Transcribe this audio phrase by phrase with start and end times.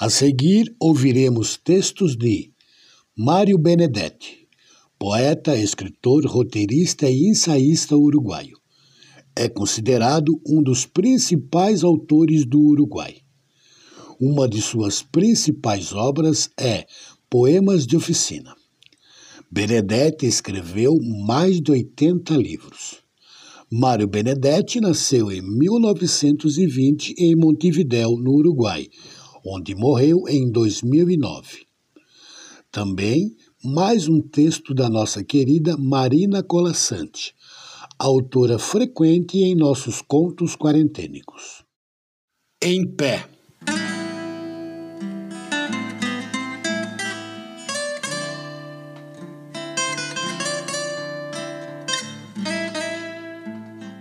[0.00, 2.52] A seguir, ouviremos textos de
[3.16, 4.46] Mário Benedetti,
[4.96, 8.56] poeta, escritor, roteirista e ensaísta uruguaio.
[9.34, 13.16] É considerado um dos principais autores do Uruguai.
[14.20, 16.86] Uma de suas principais obras é
[17.28, 18.54] Poemas de Oficina.
[19.50, 20.94] Benedetti escreveu
[21.26, 22.98] mais de 80 livros.
[23.68, 28.88] Mário Benedetti nasceu em 1920 em Montevidéu, no Uruguai,
[29.44, 31.66] onde morreu em 2009.
[32.70, 37.34] Também mais um texto da nossa querida Marina Colassante,
[37.98, 41.64] autora frequente em nossos contos quarentênicos.
[42.62, 43.28] Em pé.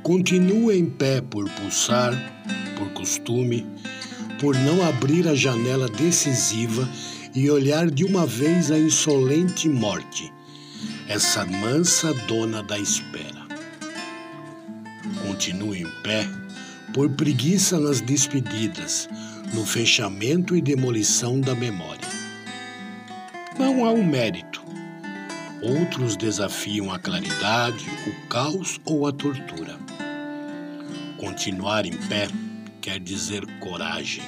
[0.04, 2.14] Continua em pé por pulsar,
[2.78, 3.66] por costume,
[4.40, 6.88] por não abrir a janela decisiva
[7.34, 10.32] e olhar de uma vez a insolente morte,
[11.08, 13.46] essa mansa dona da espera.
[15.26, 16.28] Continuo em pé,
[16.94, 19.10] por preguiça nas despedidas,
[19.54, 22.08] no fechamento e demolição da memória.
[23.58, 24.64] Não há um mérito.
[25.62, 29.78] Outros desafiam a claridade, o caos ou a tortura.
[31.18, 32.28] Continuar em pé
[32.88, 34.24] quer dizer coragem.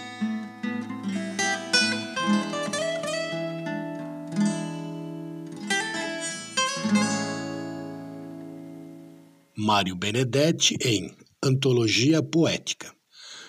[9.56, 12.94] Mário Benedetti em Antologia Poética.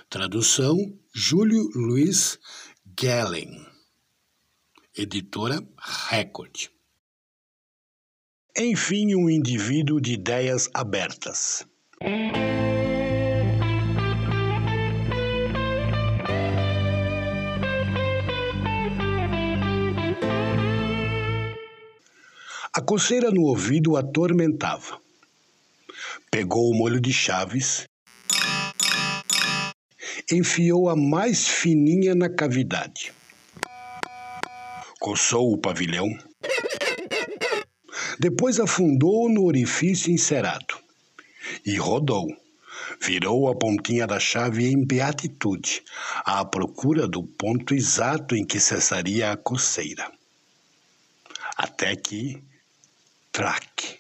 [0.09, 0.76] Tradução
[1.12, 2.38] Júlio Luiz
[2.97, 3.66] Gellen.
[4.97, 5.60] Editora
[6.09, 6.69] Record.
[8.56, 11.66] Enfim, um indivíduo de ideias abertas.
[22.91, 25.01] Coceira no ouvido o atormentava.
[26.28, 27.87] Pegou o molho de chaves,
[30.28, 33.12] enfiou a mais fininha na cavidade.
[34.99, 36.09] Coçou o pavilhão.
[38.19, 40.77] Depois afundou no orifício encerado
[41.65, 42.27] e rodou.
[43.00, 45.84] Virou a pontinha da chave em beatitude,
[46.25, 50.11] à procura do ponto exato em que cessaria a coceira.
[51.56, 52.50] Até que
[53.33, 53.99] traque.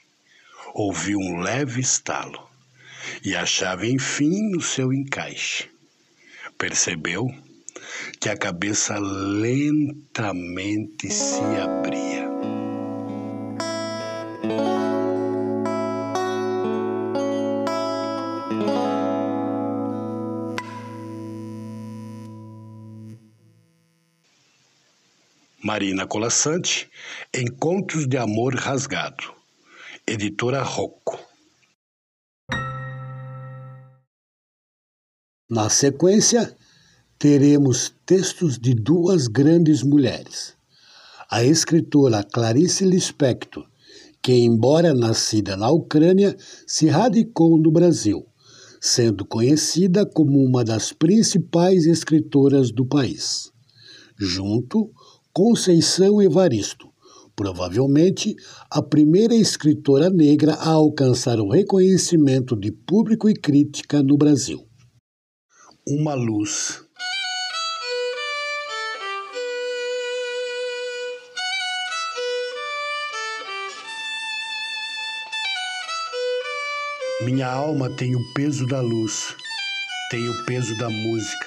[0.74, 2.48] Ouviu um leve estalo
[3.24, 5.68] e a chave, enfim, no seu encaixe.
[6.56, 7.26] Percebeu
[8.20, 10.30] que a cabeça lentamente
[11.10, 12.29] se abria.
[25.62, 26.88] Marina Colassante,
[27.34, 29.34] Encontros de Amor Rasgado,
[30.06, 31.20] Editora Rocco.
[35.50, 36.56] Na sequência,
[37.18, 40.56] teremos textos de duas grandes mulheres.
[41.30, 43.66] A escritora Clarice Lispector,
[44.22, 46.34] que, embora nascida na Ucrânia,
[46.66, 48.26] se radicou no Brasil,
[48.80, 53.52] sendo conhecida como uma das principais escritoras do país.
[54.18, 54.90] Junto
[55.32, 56.88] Conceição Evaristo,
[57.36, 58.34] provavelmente
[58.68, 64.66] a primeira escritora negra a alcançar o reconhecimento de público e crítica no Brasil.
[65.86, 66.82] Uma luz.
[77.22, 79.36] Minha alma tem o peso da luz,
[80.10, 81.46] tem o peso da música,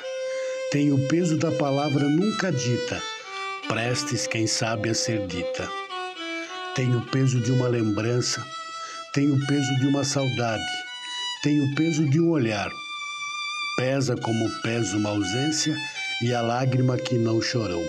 [0.71, 3.01] tem o peso da palavra nunca dita,
[3.68, 5.69] prestes, quem sabe, a ser dita.
[6.75, 8.45] Tem o peso de uma lembrança,
[9.13, 10.63] tem o peso de uma saudade,
[11.44, 12.69] tem o peso de um olhar.
[13.77, 15.75] Pesa como pesa uma ausência
[16.21, 17.83] e a lágrima que não chorou.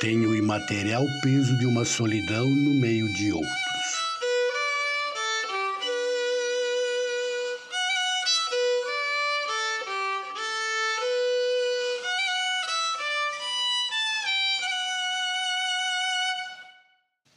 [0.00, 3.65] Tem o imaterial peso de uma solidão no meio de outros.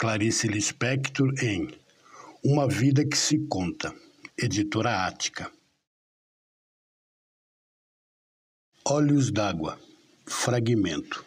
[0.01, 1.67] Clarice Lispector em
[2.41, 3.93] Uma Vida que se Conta,
[4.37, 5.51] editora Ática.
[8.85, 9.77] Olhos d'Água,
[10.25, 11.25] fragmento.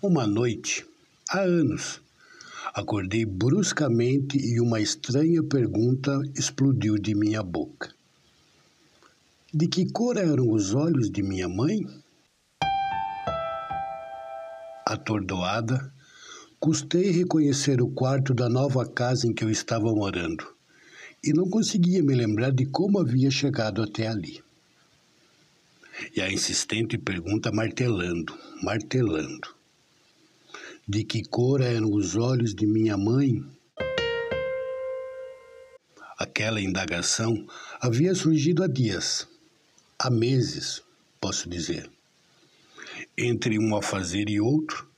[0.00, 0.86] Uma noite,
[1.28, 2.00] há anos,
[2.72, 7.97] acordei bruscamente e uma estranha pergunta explodiu de minha boca.
[9.52, 11.80] De que cor eram os olhos de minha mãe?
[14.84, 15.90] Atordoada,
[16.60, 20.46] custei reconhecer o quarto da nova casa em que eu estava morando
[21.24, 24.44] e não conseguia me lembrar de como havia chegado até ali.
[26.14, 29.48] E a insistente pergunta martelando, martelando.
[30.86, 33.42] De que cor eram os olhos de minha mãe?
[36.18, 37.46] Aquela indagação
[37.80, 39.26] havia surgido há dias
[39.98, 40.80] há meses,
[41.20, 41.90] posso dizer.
[43.16, 44.88] Entre um afazer e outro,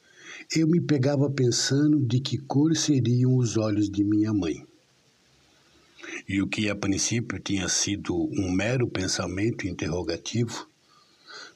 [0.54, 4.66] eu me pegava pensando de que cor seriam os olhos de minha mãe.
[6.28, 10.66] E o que a princípio tinha sido um mero pensamento interrogativo,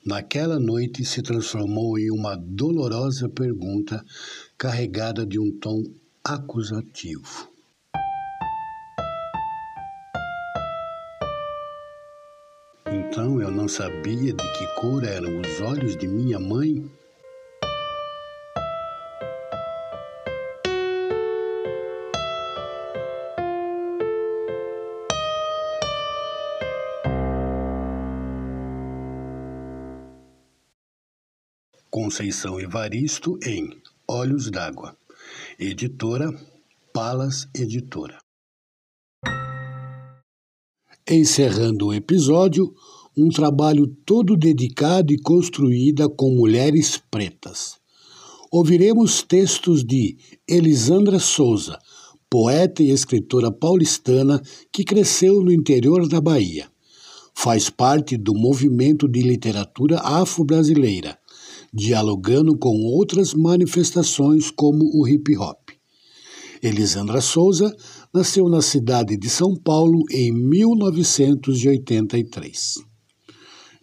[0.05, 4.05] naquela noite se transformou em uma dolorosa pergunta
[4.57, 5.83] carregada de um tom
[6.23, 7.54] acusativo.
[13.17, 16.85] Então eu não sabia de que cor eram os olhos de minha mãe?
[31.89, 34.97] Conceição Evaristo em Olhos d'Água.
[35.57, 36.33] Editora
[36.93, 38.19] Palas Editora.
[41.09, 42.75] Encerrando o episódio,
[43.17, 47.77] um trabalho todo dedicado e construído com mulheres pretas.
[48.51, 50.17] Ouviremos textos de
[50.49, 51.79] Elisandra Souza,
[52.31, 54.41] poeta e escritora paulistana
[54.73, 56.69] que cresceu no interior da Bahia.
[57.35, 61.19] Faz parte do movimento de literatura afro-brasileira,
[61.73, 65.59] dialogando com outras manifestações como o hip hop.
[66.63, 67.77] Elisandra Souza
[68.13, 72.94] nasceu na cidade de São Paulo em 1983.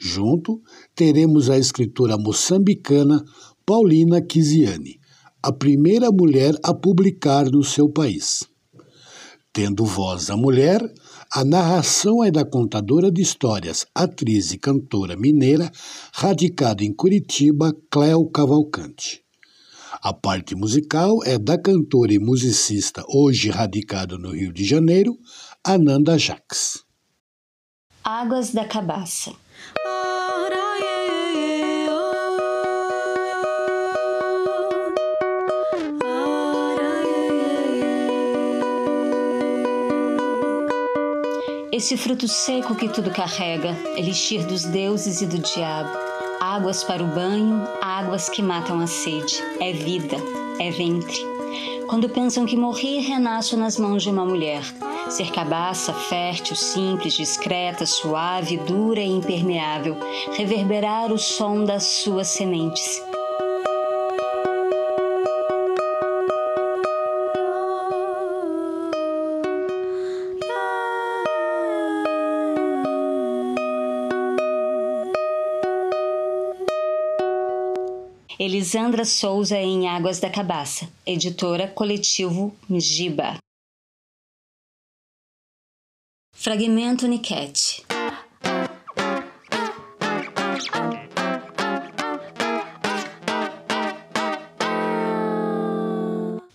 [0.03, 0.59] Junto,
[0.95, 3.23] teremos a escritora moçambicana
[3.63, 4.99] Paulina Kisiane,
[5.43, 8.43] a primeira mulher a publicar no seu país.
[9.53, 10.81] Tendo voz a mulher,
[11.31, 15.71] a narração é da contadora de histórias, atriz e cantora mineira,
[16.15, 19.21] radicada em Curitiba, Cléo Cavalcante.
[20.01, 25.15] A parte musical é da cantora e musicista, hoje radicada no Rio de Janeiro,
[25.63, 26.83] Ananda Jax.
[28.03, 29.31] Águas da Cabaça
[41.81, 45.89] Esse fruto seco que tudo carrega, elixir dos deuses e do diabo,
[46.39, 50.15] águas para o banho, águas que matam a sede, é vida,
[50.59, 51.17] é ventre.
[51.87, 54.61] Quando pensam que morri, renasço nas mãos de uma mulher.
[55.09, 59.97] Ser cabaça, fértil, simples, discreta, suave, dura e impermeável,
[60.33, 63.01] reverberar o som das suas sementes
[78.61, 83.37] Elisandra Souza em Águas da Cabaça, editora Coletivo Mjiba.
[86.31, 87.83] Fragmento Niquete.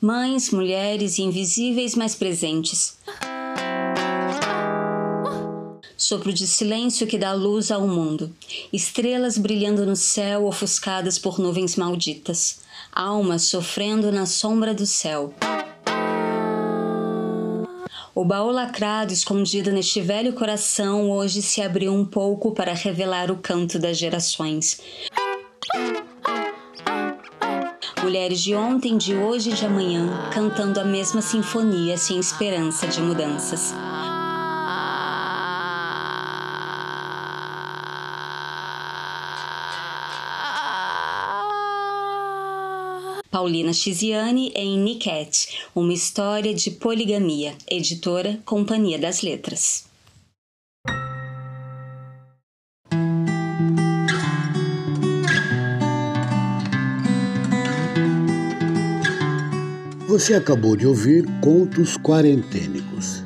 [0.00, 2.96] Mães, mulheres invisíveis mais presentes.
[6.06, 8.32] Sopro de silêncio que dá luz ao mundo,
[8.72, 12.60] estrelas brilhando no céu ofuscadas por nuvens malditas,
[12.92, 15.34] almas sofrendo na sombra do céu.
[18.14, 23.38] O baú lacrado escondido neste velho coração hoje se abriu um pouco para revelar o
[23.38, 24.80] canto das gerações.
[28.00, 33.00] Mulheres de ontem, de hoje e de amanhã, cantando a mesma sinfonia sem esperança de
[33.00, 33.74] mudanças.
[43.36, 49.84] Paulina Chiziane em Niket, uma história de poligamia, editora Companhia das Letras.
[60.08, 63.22] Você acabou de ouvir Contos Quarentênicos.